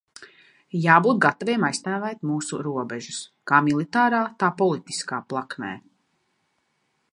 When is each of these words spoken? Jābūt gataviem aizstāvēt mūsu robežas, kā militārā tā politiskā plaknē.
Jābūt 0.85 1.19
gataviem 1.25 1.65
aizstāvēt 1.67 2.23
mūsu 2.29 2.59
robežas, 2.69 3.21
kā 3.51 3.61
militārā 3.67 4.25
tā 4.45 4.49
politiskā 4.63 5.23
plaknē. 5.35 5.73